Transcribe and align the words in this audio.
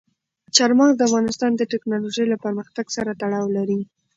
چار 0.55 0.71
مغز 0.77 0.95
د 0.97 1.01
افغانستان 1.09 1.51
د 1.55 1.61
تکنالوژۍ 1.73 2.25
له 2.29 2.37
پرمختګ 2.45 2.85
سره 2.95 3.17
تړاو 3.21 3.45
لري. 3.57 3.79